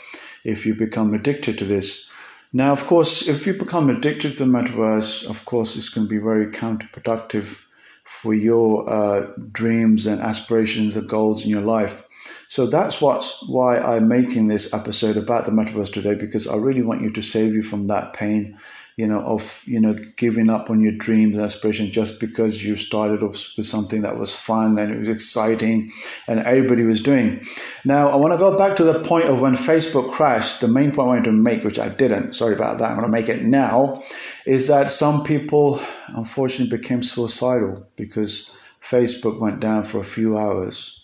If 0.45 0.65
you 0.65 0.75
become 0.75 1.13
addicted 1.13 1.59
to 1.59 1.65
this, 1.65 2.09
now, 2.53 2.73
of 2.73 2.87
course, 2.87 3.29
if 3.29 3.47
you 3.47 3.53
become 3.53 3.91
addicted 3.91 4.37
to 4.37 4.45
the 4.47 4.51
metaverse, 4.51 5.29
of 5.29 5.45
course, 5.45 5.77
it's 5.77 5.91
going 5.91 6.07
to 6.07 6.11
be 6.11 6.23
very 6.23 6.47
counterproductive 6.47 7.61
for 8.05 8.33
your 8.33 8.89
uh, 8.89 9.27
dreams 9.53 10.07
and 10.07 10.23
aspirations 10.23 10.97
and 10.97 11.07
goals 11.07 11.45
in 11.45 11.51
your 11.51 11.63
life. 11.63 12.08
So 12.49 12.67
that's 12.67 13.01
what's 13.01 13.47
why 13.47 13.79
I'm 13.79 14.09
making 14.09 14.49
this 14.49 14.73
episode 14.73 15.17
about 15.17 15.45
the 15.45 15.51
metaverse 15.51 15.93
today 15.93 16.15
because 16.15 16.47
I 16.47 16.57
really 16.57 16.83
want 16.83 17.03
you 17.03 17.11
to 17.11 17.23
save 17.23 17.55
you 17.55 17.63
from 17.63 17.89
that 17.89 18.15
pain, 18.15 18.57
you 18.97 19.07
know, 19.07 19.21
of 19.21 19.63
you 19.67 19.79
know 19.79 19.95
giving 20.17 20.49
up 20.49 20.71
on 20.71 20.81
your 20.81 20.93
dreams 20.93 21.37
and 21.37 21.45
aspirations 21.45 21.91
just 21.91 22.21
because 22.21 22.65
you 22.65 22.75
started 22.75 23.23
off 23.23 23.53
with 23.57 23.67
something 23.67 24.03
that 24.03 24.19
was 24.19 24.35
fun 24.35 24.79
and 24.79 24.91
it 24.91 24.99
was 24.99 25.09
exciting 25.09 25.91
and 26.27 26.41
everybody 26.41 26.85
was 26.85 27.01
doing. 27.01 27.45
Now 27.85 28.09
I 28.09 28.17
want 28.17 28.33
to 28.33 28.39
go 28.39 28.57
back 28.57 28.77
to 28.77 28.85
the 28.85 29.03
point 29.03 29.27
of 29.27 29.41
when 29.41 29.55
Facebook 29.55 30.11
crashed. 30.13 30.61
The 30.61 30.69
main 30.69 30.91
point 30.93 31.09
I 31.09 31.11
wanted 31.11 31.25
to 31.25 31.33
make, 31.33 31.65
which 31.65 31.79
I 31.79 31.91
didn't, 31.91 32.33
sorry 32.33 32.55
about 32.55 32.79
that. 32.79 32.91
I'm 32.91 32.99
going 32.99 33.07
to 33.07 33.13
make 33.13 33.29
it 33.29 33.45
now, 33.45 34.03
is 34.47 34.69
that 34.69 34.91
some 34.91 35.23
people 35.23 35.81
unfortunately 36.09 36.77
became 36.77 37.03
suicidal 37.03 37.87
because 37.97 38.51
Facebook 38.81 39.39
went 39.39 39.61
down 39.61 39.83
for 39.83 40.01
a 40.01 40.05
few 40.05 40.39
hours 40.39 40.99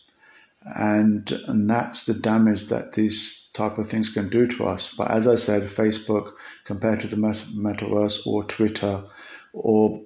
and 0.65 1.31
and 1.47 1.69
that's 1.69 2.07
the 2.07 2.15
damage 2.15 2.67
that 2.67 2.93
these 2.93 3.49
type 3.53 3.79
of 3.79 3.89
things 3.89 4.09
can 4.09 4.29
do 4.29 4.47
to 4.47 4.65
us. 4.65 4.93
But 4.95 5.11
as 5.11 5.29
I 5.29 5.35
said, 5.35 5.63
Facebook 5.63 6.33
compared 6.65 7.01
to 7.01 7.09
the 7.09 7.17
metaverse 7.17 8.27
or 8.27 8.45
Twitter 8.45 9.05
or 9.53 10.01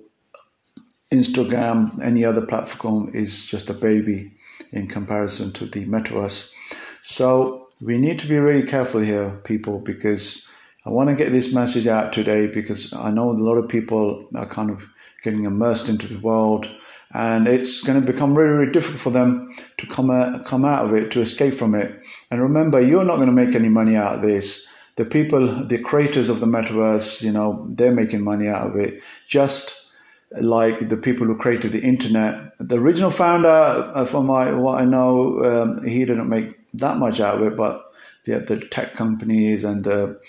Instagram, 1.12 1.98
any 2.02 2.24
other 2.24 2.44
platform 2.44 3.10
is 3.14 3.46
just 3.46 3.70
a 3.70 3.74
baby 3.74 4.32
in 4.72 4.88
comparison 4.88 5.52
to 5.52 5.66
the 5.66 5.86
metaverse. 5.86 6.52
So 7.00 7.68
we 7.80 7.96
need 7.98 8.18
to 8.18 8.28
be 8.28 8.38
really 8.38 8.66
careful 8.66 9.00
here, 9.00 9.40
people, 9.44 9.78
because 9.78 10.46
I 10.84 10.90
want 10.90 11.08
to 11.08 11.14
get 11.14 11.32
this 11.32 11.54
message 11.54 11.86
out 11.86 12.12
today 12.12 12.46
because 12.46 12.92
I 12.92 13.10
know 13.10 13.30
a 13.30 13.32
lot 13.32 13.56
of 13.56 13.68
people 13.68 14.28
are 14.34 14.46
kind 14.46 14.70
of 14.70 14.86
getting 15.22 15.44
immersed 15.44 15.88
into 15.88 16.06
the 16.06 16.20
world 16.20 16.70
and 17.12 17.48
it's 17.48 17.82
going 17.82 18.00
to 18.00 18.12
become 18.12 18.36
really, 18.36 18.50
really 18.50 18.72
difficult 18.72 19.00
for 19.00 19.10
them 19.10 19.50
to 19.78 19.86
come 19.86 20.10
out, 20.10 20.44
come 20.44 20.64
out 20.64 20.84
of 20.84 20.94
it, 20.94 21.10
to 21.12 21.20
escape 21.20 21.54
from 21.54 21.74
it. 21.74 22.04
And 22.30 22.40
remember, 22.40 22.80
you're 22.80 23.04
not 23.04 23.16
going 23.16 23.28
to 23.28 23.32
make 23.32 23.54
any 23.54 23.68
money 23.68 23.96
out 23.96 24.16
of 24.16 24.22
this. 24.22 24.66
The 24.96 25.04
people, 25.04 25.64
the 25.66 25.78
creators 25.78 26.28
of 26.28 26.40
the 26.40 26.46
metaverse, 26.46 27.22
you 27.22 27.32
know, 27.32 27.66
they're 27.70 27.94
making 27.94 28.22
money 28.22 28.48
out 28.48 28.68
of 28.68 28.76
it. 28.76 29.02
Just 29.26 29.92
like 30.40 30.88
the 30.88 30.96
people 30.96 31.26
who 31.26 31.36
created 31.36 31.72
the 31.72 31.80
internet, 31.80 32.52
the 32.58 32.78
original 32.78 33.10
founder, 33.10 33.48
uh, 33.48 34.04
from 34.04 34.26
my, 34.26 34.52
what 34.52 34.80
I 34.80 34.84
know, 34.84 35.42
um, 35.44 35.84
he 35.86 36.04
didn't 36.04 36.28
make 36.28 36.58
that 36.74 36.98
much 36.98 37.20
out 37.20 37.36
of 37.36 37.46
it, 37.46 37.56
but 37.56 37.90
the, 38.24 38.40
the 38.40 38.58
tech 38.58 38.94
companies 38.94 39.64
and 39.64 39.84
the 39.84 40.20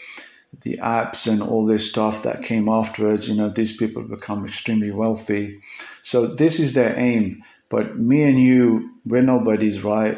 the 0.62 0.78
apps 0.78 1.32
and 1.32 1.42
all 1.42 1.66
this 1.66 1.88
stuff 1.88 2.24
that 2.24 2.44
came 2.44 2.68
afterwards, 2.68 3.30
you 3.30 3.36
know, 3.36 3.50
these 3.50 3.76
people 3.76 4.04
become 4.04 4.46
extremely 4.46 4.92
wealthy. 4.92 5.60
So 6.04 6.26
this 6.26 6.60
is 6.60 6.74
their 6.74 6.98
aim. 6.98 7.44
But 7.70 7.98
me 7.98 8.24
and 8.24 8.42
you, 8.42 8.92
we're 9.06 9.22
nobody's 9.22 9.84
right. 9.84 10.18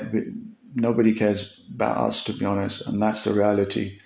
Nobody 0.75 1.13
cares 1.13 1.61
about 1.73 1.97
us, 1.97 2.23
to 2.23 2.33
be 2.33 2.45
honest, 2.45 2.87
and 2.87 3.01
that's 3.01 3.25
the 3.25 3.33
reality. 3.33 3.97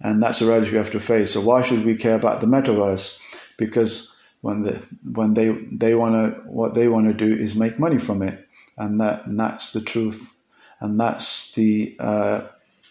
And 0.00 0.22
that's 0.22 0.38
the 0.38 0.46
reality 0.46 0.72
we 0.72 0.78
have 0.78 0.90
to 0.90 1.00
face. 1.00 1.32
So 1.32 1.40
why 1.40 1.60
should 1.60 1.84
we 1.84 1.96
care 1.96 2.16
about 2.16 2.40
the 2.40 2.46
metaverse? 2.46 3.18
Because 3.56 4.10
when 4.40 4.62
the 4.62 4.82
when 5.12 5.34
they 5.34 5.50
they 5.70 5.94
want 5.94 6.14
to 6.14 6.40
what 6.46 6.74
they 6.74 6.88
want 6.88 7.06
to 7.06 7.14
do 7.14 7.34
is 7.34 7.54
make 7.54 7.78
money 7.78 7.98
from 7.98 8.22
it, 8.22 8.46
and 8.76 9.00
that 9.00 9.26
and 9.26 9.38
that's 9.38 9.72
the 9.72 9.80
truth, 9.80 10.34
and 10.80 10.98
that's 10.98 11.52
the 11.52 11.96
uh, 11.98 12.42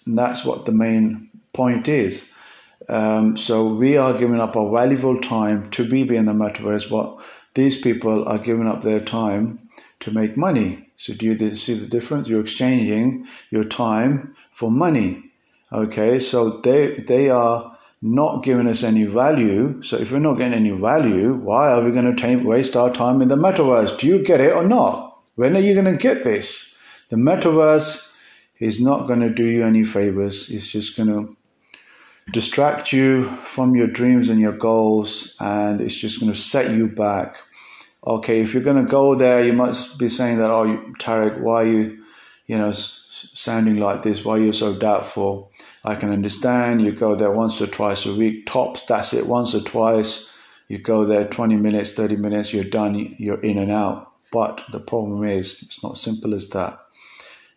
that's 0.08 0.46
what 0.46 0.66
the 0.66 0.72
main 0.72 1.30
point 1.54 1.88
is. 1.88 2.34
Um, 2.90 3.36
so 3.38 3.68
we 3.68 3.98
are 3.98 4.13
giving 4.13 4.40
up 4.40 4.56
our 4.56 4.72
valuable 4.72 5.20
time 5.20 5.66
to 5.72 5.88
be 5.88 6.02
in 6.02 6.25
the 6.25 6.34
metaverse, 6.34 6.90
but 6.90 7.24
these 7.54 7.80
people 7.80 8.28
are 8.28 8.40
giving 8.40 8.68
up 8.68 8.82
their 8.82 9.00
time 9.00 9.70
to 10.00 10.12
make 10.12 10.36
money. 10.38 10.90
So 10.98 11.13
do 11.13 11.28
you 11.28 11.56
see 11.56 11.74
the 11.75 11.88
difference? 11.88 12.30
You're 12.30 12.42
exchanging 12.42 13.25
your 13.50 13.63
time 13.63 14.36
for 14.52 14.72
money. 14.72 15.32
Okay, 15.72 16.20
so 16.20 16.62
they 16.62 16.96
they 16.96 17.30
are 17.30 17.78
not 18.02 18.44
giving 18.44 18.68
us 18.68 18.84
any 18.84 19.06
value. 19.06 19.82
So 19.82 19.98
if 19.98 20.12
we're 20.12 20.20
not 20.20 20.38
getting 20.38 20.54
any 20.54 20.72
value, 20.72 21.34
why 21.34 21.72
are 21.72 21.82
we 21.82 21.92
going 21.92 22.16
to 22.16 22.36
waste 22.38 22.75
our 22.75 22.92
time 22.92 23.22
in 23.22 23.30
the 23.30 23.38
metaverse? 23.38 23.98
Do 23.98 24.08
you 24.08 24.22
get 24.22 24.42
it 24.42 24.52
or 24.52 24.68
not? 24.68 25.20
When 25.36 25.56
are 25.56 25.62
you 25.62 25.74
going 25.74 25.86
to 25.86 25.98
get 25.98 26.24
this? 26.24 26.75
The 27.10 27.16
metaverse 27.16 28.13
is 28.60 28.82
not 28.82 29.08
going 29.08 29.22
to 29.22 29.30
do 29.30 29.46
you 29.46 29.63
any 29.63 29.84
favors. 29.84 30.50
It's 30.50 30.72
just 30.72 30.98
going 30.98 31.10
to 31.10 31.36
distract 32.32 32.94
you 32.94 33.24
from 33.24 33.75
your 33.75 33.88
dreams 33.88 34.30
and 34.30 34.39
your 34.39 34.53
goals, 34.53 35.36
and 35.39 35.82
it's 35.82 35.96
just 35.96 36.20
going 36.20 36.32
to 36.32 36.38
set 36.38 36.72
you 36.72 36.88
back. 36.88 37.38
Okay, 38.06 38.42
if 38.42 38.53
you're 38.53 38.63
going 38.63 38.84
to 38.84 38.89
go 38.89 39.15
there, 39.15 39.46
you 39.46 39.53
must 39.53 39.98
be 39.98 40.10
saying 40.10 40.38
that, 40.39 40.51
oh, 40.51 40.65
Tariq, 41.00 41.39
why 41.39 41.63
are 41.63 41.68
you, 41.68 42.03
you 42.48 42.58
know, 42.58 42.72
sounding 42.72 43.77
like 43.77 44.01
this? 44.01 44.25
Why 44.25 44.38
are 44.38 44.44
you 44.44 44.51
so 44.51 44.75
doubtful? 44.75 45.51
I 45.86 45.96
can 45.96 46.10
understand. 46.10 46.82
You 46.82 46.92
go 46.92 47.15
there 47.15 47.32
once 47.32 47.62
or 47.62 47.68
twice 47.68 48.06
a 48.06 48.13
week, 48.13 48.46
tops, 48.46 48.84
that's 48.86 49.13
it, 49.13 49.27
once 49.27 49.53
or 49.53 49.62
twice. 49.62 50.30
You 50.68 50.80
go 50.80 51.06
there 51.06 51.27
20 51.27 51.58
minutes, 51.58 51.94
30 51.94 52.15
minutes, 52.18 52.53
you're 52.53 52.63
done, 52.63 53.15
you're 53.18 53.42
in 53.42 53.58
and 53.58 53.70
out. 53.70 54.12
But 54.32 54.63
the 54.72 54.80
problem 54.80 55.24
is, 55.24 55.62
it's 55.62 55.84
not 55.84 55.98
simple 55.98 56.34
as 56.34 56.50
that. 56.50 56.80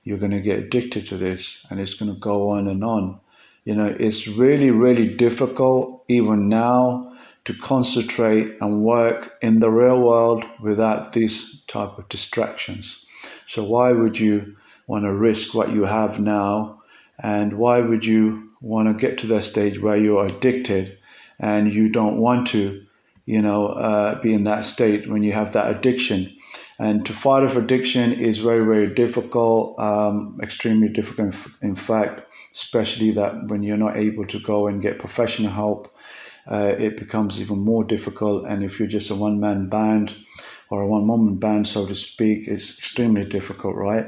You're 0.05 0.19
going 0.19 0.33
to 0.33 0.41
get 0.41 0.59
addicted 0.59 1.07
to 1.07 1.17
this, 1.17 1.65
and 1.71 1.81
it's 1.81 1.95
going 1.95 2.13
to 2.13 2.19
go 2.19 2.51
on 2.51 2.69
and 2.69 2.85
on. 2.85 3.21
You 3.67 3.75
know, 3.75 3.97
it's 3.99 4.29
really, 4.29 4.71
really 4.71 5.09
difficult 5.09 6.05
even 6.07 6.49
now 6.49 7.13
to 7.47 7.53
concentrate 7.53 8.49
and 8.61 8.85
work 8.85 9.33
in 9.43 9.59
the 9.59 9.71
real 9.71 10.01
world 10.01 10.45
without 10.63 11.15
these 11.15 11.61
type 11.67 11.99
of 11.99 12.09
distractions. 12.09 13.05
So 13.45 13.65
why 13.65 13.91
would 13.91 14.21
you 14.21 14.57
want 14.87 15.05
to 15.05 15.13
risk 15.13 15.53
what 15.53 15.73
you 15.73 15.83
have 15.83 16.21
now? 16.21 16.81
And 17.21 17.55
why 17.55 17.81
would 17.81 18.05
you 18.05 18.51
want 18.61 18.87
to 18.87 19.07
get 19.07 19.19
to 19.19 19.27
that 19.27 19.43
stage 19.43 19.81
where 19.81 19.97
you're 19.97 20.27
addicted 20.27 20.97
and 21.41 21.75
you 21.75 21.89
don't 21.89 22.19
want 22.19 22.47
to, 22.49 22.87
you 23.25 23.43
know, 23.43 23.67
uh, 23.67 24.21
be 24.21 24.33
in 24.33 24.45
that 24.45 24.65
state 24.65 25.09
when 25.09 25.25
you 25.25 25.33
have 25.33 25.55
that 25.55 25.75
addiction? 25.75 26.33
And 26.79 27.07
to 27.07 27.13
fight 27.13 27.43
off 27.43 27.57
addiction 27.57 28.13
is 28.13 28.39
very, 28.39 28.65
very 28.65 28.93
difficult, 28.93 29.79
um, 29.79 30.39
extremely 30.43 30.89
difficult. 30.89 31.35
In 31.63 31.75
fact, 31.75 32.23
especially 32.53 33.13
that 33.13 33.49
when 33.49 33.63
you're 33.63 33.79
not 33.79 33.97
able 33.97 34.27
to 34.27 34.39
go 34.41 34.67
and 34.67 34.83
get 34.83 34.99
professional 34.99 35.51
help, 35.51 35.89
uh, 36.47 36.75
it 36.79 36.97
becomes 36.97 37.41
even 37.41 37.59
more 37.59 37.85
difficult. 37.85 38.47
And 38.47 38.63
if 38.63 38.79
you're 38.79 38.89
just 38.89 39.11
a 39.11 39.15
one 39.15 39.41
man 39.41 39.69
band 39.69 40.17
or 40.71 40.83
a 40.83 40.89
one 40.89 41.09
woman 41.09 41.37
band, 41.37 41.67
so 41.67 41.87
to 41.87 41.95
speak, 41.95 42.47
it's 42.47 42.79
extremely 42.79 43.25
difficult, 43.25 43.75
right? 43.75 44.07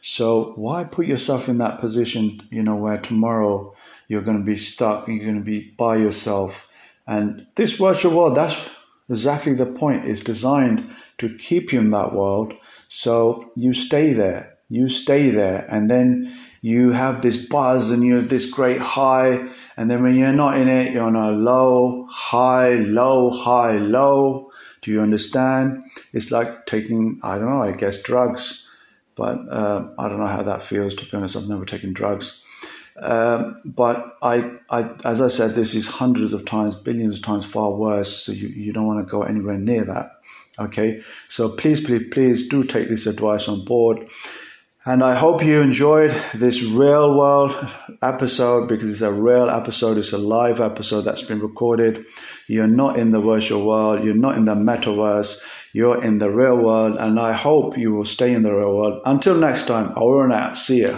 So 0.00 0.52
why 0.56 0.84
put 0.84 1.06
yourself 1.06 1.48
in 1.48 1.58
that 1.58 1.78
position, 1.78 2.46
you 2.50 2.62
know, 2.62 2.76
where 2.76 2.98
tomorrow 2.98 3.74
you're 4.06 4.22
going 4.22 4.38
to 4.38 4.44
be 4.44 4.56
stuck 4.56 5.08
you're 5.08 5.24
going 5.24 5.38
to 5.38 5.40
be 5.40 5.72
by 5.76 5.96
yourself? 5.96 6.68
And 7.06 7.46
this 7.54 7.72
virtual 7.72 8.16
world, 8.16 8.34
that's 8.34 8.70
exactly 9.08 9.54
the 9.54 9.66
point. 9.66 10.06
It's 10.06 10.20
designed 10.20 10.94
to 11.18 11.34
keep 11.36 11.72
you 11.72 11.80
in 11.80 11.88
that 11.88 12.12
world. 12.12 12.58
So 12.88 13.52
you 13.56 13.72
stay 13.72 14.12
there. 14.12 14.56
You 14.68 14.88
stay 14.88 15.30
there. 15.30 15.66
And 15.68 15.90
then 15.90 16.32
you 16.62 16.92
have 16.92 17.20
this 17.20 17.46
buzz 17.46 17.90
and 17.90 18.02
you 18.02 18.14
have 18.16 18.28
this 18.28 18.46
great 18.46 18.80
high. 18.80 19.46
And 19.76 19.90
then 19.90 20.02
when 20.02 20.16
you're 20.16 20.32
not 20.32 20.58
in 20.58 20.68
it, 20.68 20.92
you're 20.92 21.04
on 21.04 21.16
a 21.16 21.30
low, 21.30 22.06
high, 22.10 22.74
low, 22.74 23.30
high, 23.30 23.76
low. 23.76 24.50
Do 24.80 24.90
you 24.90 25.00
understand? 25.00 25.82
It's 26.12 26.30
like 26.30 26.66
taking, 26.66 27.20
I 27.22 27.38
don't 27.38 27.50
know, 27.50 27.62
I 27.62 27.72
guess 27.72 28.00
drugs. 28.00 28.70
But 29.16 29.38
uh, 29.50 29.88
I 29.98 30.08
don't 30.08 30.18
know 30.18 30.26
how 30.26 30.42
that 30.42 30.62
feels, 30.62 30.94
to 30.94 31.04
be 31.04 31.16
honest. 31.16 31.36
I've 31.36 31.48
never 31.48 31.64
taken 31.64 31.92
drugs. 31.92 32.42
Um, 33.00 33.60
but 33.64 34.16
I, 34.22 34.58
I, 34.70 34.90
as 35.04 35.20
I 35.20 35.28
said, 35.28 35.52
this 35.52 35.74
is 35.74 35.88
hundreds 35.88 36.32
of 36.32 36.44
times, 36.44 36.76
billions 36.76 37.18
of 37.18 37.24
times 37.24 37.44
far 37.44 37.72
worse. 37.72 38.16
So 38.16 38.32
you, 38.32 38.48
you 38.48 38.72
don't 38.72 38.86
want 38.86 39.06
to 39.06 39.10
go 39.10 39.22
anywhere 39.22 39.58
near 39.58 39.84
that. 39.84 40.12
Okay. 40.58 41.00
So 41.28 41.48
please, 41.48 41.80
please, 41.80 42.04
please 42.12 42.48
do 42.48 42.62
take 42.62 42.88
this 42.88 43.06
advice 43.06 43.48
on 43.48 43.64
board. 43.64 44.08
And 44.86 45.02
I 45.02 45.14
hope 45.14 45.42
you 45.42 45.62
enjoyed 45.62 46.10
this 46.34 46.62
real 46.62 47.16
world 47.16 47.52
episode 48.02 48.68
because 48.68 48.90
it's 48.90 49.00
a 49.00 49.10
real 49.10 49.48
episode. 49.48 49.96
It's 49.96 50.12
a 50.12 50.18
live 50.18 50.60
episode 50.60 51.02
that's 51.02 51.22
been 51.22 51.40
recorded. 51.40 52.04
You're 52.48 52.66
not 52.66 52.98
in 52.98 53.10
the 53.10 53.20
virtual 53.20 53.66
world. 53.66 54.04
You're 54.04 54.14
not 54.14 54.36
in 54.36 54.44
the 54.44 54.54
metaverse. 54.54 55.38
You're 55.72 56.04
in 56.04 56.18
the 56.18 56.30
real 56.30 56.58
world. 56.58 56.98
And 57.00 57.18
I 57.18 57.32
hope 57.32 57.78
you 57.78 57.94
will 57.94 58.04
stay 58.04 58.34
in 58.34 58.42
the 58.42 58.52
real 58.52 58.76
world. 58.76 59.00
Until 59.06 59.36
next 59.36 59.66
time, 59.66 59.90
over 59.96 60.22
and 60.22 60.34
out. 60.34 60.58
See 60.58 60.82
ya. 60.82 60.94